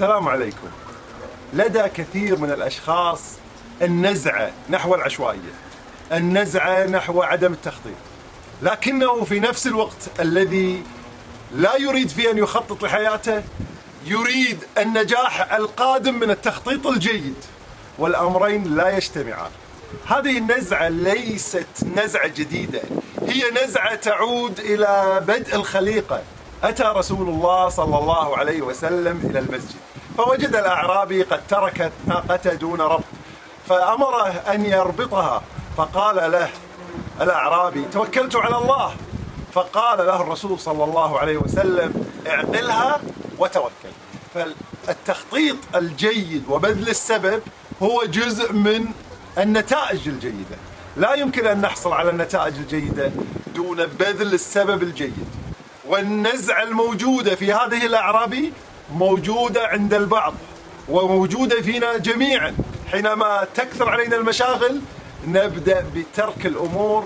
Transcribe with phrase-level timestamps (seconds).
[0.00, 0.68] السلام عليكم.
[1.52, 3.20] لدى كثير من الأشخاص
[3.82, 5.52] النزعة نحو العشوائية
[6.12, 7.94] النزعة نحو عدم التخطيط.
[8.62, 10.82] لكنه في نفس الوقت الذي
[11.54, 13.42] لا يريد فيه أن يخطط لحياته
[14.04, 17.34] يريد النجاح القادم من التخطيط الجيد
[17.98, 19.50] والأمرين لا يجتمعان.
[20.06, 22.80] هذه النزعة ليست نزعة جديدة
[23.28, 26.22] هي نزعة تعود إلى بدء الخليقة.
[26.64, 29.80] أتى رسول الله صلى الله عليه وسلم إلى المسجد.
[30.16, 33.04] فوجد الأعرابي قد تركت ناقته دون ربط
[33.68, 35.42] فامره أن يربطها.
[35.76, 36.48] فقال له
[37.20, 38.94] الأعرابي توكلت على الله.
[39.52, 43.00] فقال له الرسول صلى الله عليه وسلم اعقلها
[43.38, 43.92] وتوكل.
[44.34, 47.42] فالتخطيط الجيد وبذل السبب
[47.82, 48.86] هو جزء من
[49.38, 50.56] النتائج الجيدة.
[50.96, 53.12] لا يمكن أن نحصل على النتائج الجيدة
[53.54, 55.26] دون بذل السبب الجيد.
[55.86, 58.52] والنزعه الموجوده في هذه الأعرابي
[58.92, 60.34] موجودة عند البعض
[60.88, 62.56] وموجودة فينا جميعا.
[62.90, 64.80] حينما تكثر علينا المشاغل
[65.26, 67.04] نبدأ بترك الأمور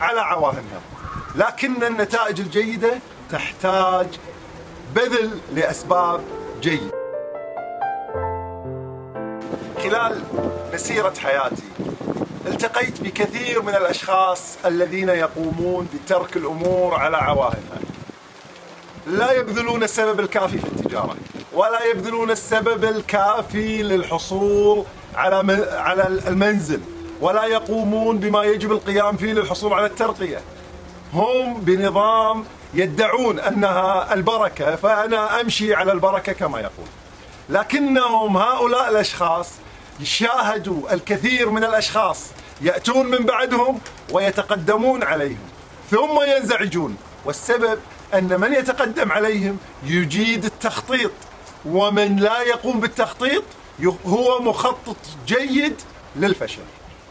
[0.00, 0.80] على عواهنها.
[1.34, 2.98] لكن النتائج الجيدة
[3.30, 4.06] تحتاج
[4.94, 6.20] بذل لأسباب
[6.60, 7.02] جيدة.
[9.82, 10.22] خلال
[10.74, 11.62] مسيرة حياتي
[12.46, 17.78] التقيت بكثير من الأشخاص الذين يقومون بترك الأمور على عواهنها.
[19.06, 21.16] لا يبذلون السبب الكافي في التجارة
[21.52, 26.80] ولا يبذلون السبب الكافي للحصول على على المنزل
[27.20, 30.40] ولا يقومون بما يجب القيام فيه للحصول على الترقية.
[31.14, 32.44] هم بنظام
[32.74, 36.86] يدعون أنها البركة فأنا أمشي على البركة كما يقول.
[37.48, 39.48] لكنهم هؤلاء الأشخاص
[40.02, 42.26] شاهدوا الكثير من الأشخاص
[42.60, 43.80] يأتون من بعدهم
[44.12, 45.48] ويتقدمون عليهم
[45.90, 47.78] ثم ينزعجون والسبب
[48.14, 51.10] أن من يتقدم عليهم يجيد التخطيط
[51.64, 53.42] ومن لا يقوم بالتخطيط
[54.06, 54.96] هو مخطط
[55.26, 55.74] جيد
[56.16, 56.62] للفشل.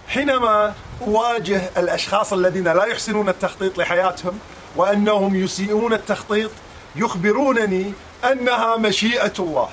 [0.07, 4.39] حينما اواجه الأشخاص الذين لا يحسنون التخطيط لحياتهم
[4.75, 6.51] وأنهم يسيئون التخطيط
[6.95, 7.93] يخبرونني
[8.31, 9.69] أنها مشيئة الله.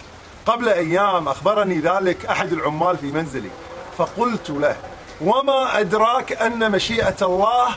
[0.47, 3.51] قبل أيام أخبرني ذلك أحد العمال في منزلي
[3.99, 4.77] فقلت له
[5.21, 7.69] وما أدراك أن مشيئة الله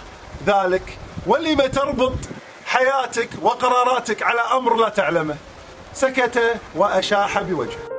[0.47, 0.97] ذلك؟
[1.27, 2.13] ولم تربط
[2.71, 5.35] حياتك وقراراتك على أمر لا تعلمه.
[5.93, 7.89] سكت وأشاح بوجهه.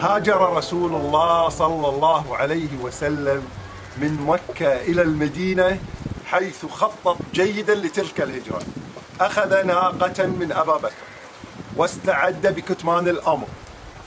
[0.00, 3.48] هاجر رسول الله صلى الله عليه وسلم
[3.96, 5.78] من مكة إلى المدينة
[6.26, 8.62] حيث خطط جيدا لتلك الهجرة.
[9.20, 11.06] أخذ ناقة من أبا بكر
[11.76, 13.46] واستعد بكتمان الأمر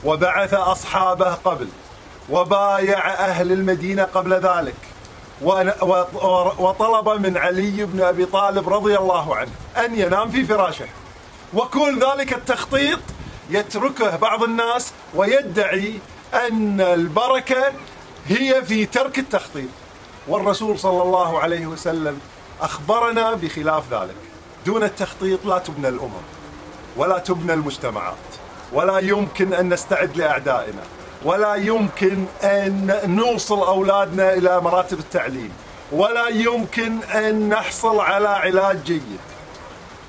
[0.04, 1.68] وبعث أصحابه قبل
[2.30, 4.93] وبايع أهل المدينة قبل ذلك.
[5.42, 10.86] وطلب من علي بن أبي طالب رضي الله عنه أن ينام في فراشه.
[11.54, 13.00] وكل ذلك التخطيط
[13.50, 16.00] يتركه بعض الناس ويدعي
[16.34, 17.74] أن البركة
[18.28, 19.70] هي في ترك التخطيط.
[20.28, 22.20] والرسول صلى الله عليه وسلم
[22.62, 24.16] أخبرنا بخلاف ذلك.
[24.66, 26.24] دون التخطيط لا تبنى الأمم
[26.98, 28.16] ولا تبنى المجتمعات
[28.74, 30.84] ولا يمكن أن نستعد لأعدائنا.
[31.24, 35.52] ولا يمكن أن نوصل أولادنا إلى مراتب التعليم
[35.92, 39.20] ولا يمكن أن نحصل على علاج جيد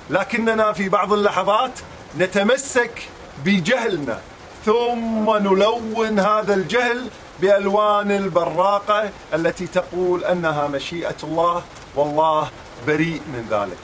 [0.09, 1.71] لكننا في بعض اللحظات
[2.19, 3.09] نتمسك
[3.45, 4.19] بجهلنا
[4.65, 7.07] ثم نلون هذا الجهل
[7.41, 11.63] بألوان البراقة التي تقول أنها مشيئة الله
[11.95, 12.49] والله
[12.87, 13.77] بريء من ذلك.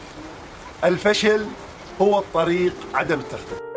[0.83, 1.45] الفشل
[2.01, 3.70] هو الطريق عدم التخطيط.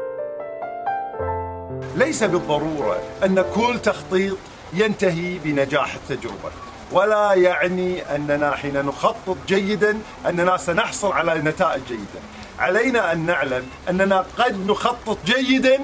[1.95, 4.37] ليس بالضرورة أن كل تخطيط
[4.73, 6.51] ينتهي بنجاح التجربة.
[6.93, 12.21] ولا يعني أننا حين نخطط جيدا أننا سنحصل على نتائج جيدة.
[12.59, 15.81] علينا أن نعلم أننا قد نخطط جيدا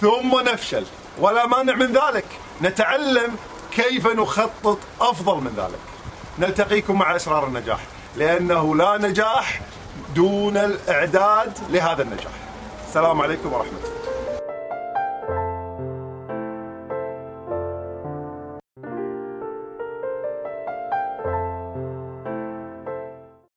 [0.00, 0.84] ثم نفشل
[1.18, 2.24] ولا مانع من ذلك
[2.62, 3.36] نتعلم
[3.70, 5.78] كيف نخطط أفضل من ذلك
[6.38, 7.80] نلتقيكم مع إسرار النجاح
[8.16, 9.60] لأنه لا نجاح
[10.14, 12.32] دون الإعداد لهذا النجاح
[12.88, 13.97] السلام عليكم ورحمة الله